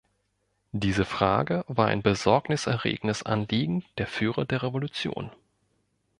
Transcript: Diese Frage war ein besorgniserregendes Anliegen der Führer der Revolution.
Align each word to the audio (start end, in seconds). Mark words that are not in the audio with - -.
Diese 0.71 1.05
Frage 1.05 1.63
war 1.67 1.85
ein 1.89 2.01
besorgniserregendes 2.01 3.21
Anliegen 3.21 3.85
der 3.99 4.07
Führer 4.07 4.45
der 4.45 4.63
Revolution. 4.63 5.29